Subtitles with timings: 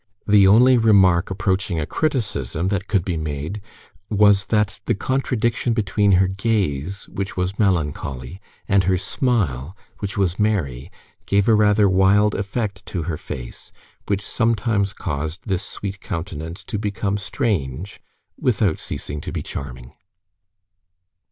[0.25, 3.61] The only remark approaching a criticism, that could be made,
[4.09, 10.39] was, that the contradiction between her gaze, which was melancholy, and her smile, which was
[10.39, 10.91] merry,
[11.27, 13.71] gave a rather wild effect to her face,
[14.07, 17.99] which sometimes caused this sweet countenance to become strange
[18.39, 19.93] without ceasing to be charming.